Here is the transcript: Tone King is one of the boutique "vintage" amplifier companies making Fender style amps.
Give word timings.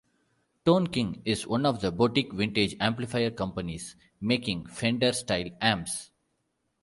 Tone 0.65 0.87
King 0.87 1.21
is 1.25 1.45
one 1.45 1.63
of 1.63 1.79
the 1.81 1.91
boutique 1.91 2.33
"vintage" 2.33 2.75
amplifier 2.79 3.29
companies 3.29 3.95
making 4.19 4.65
Fender 4.65 5.13
style 5.13 5.51
amps. 5.61 6.09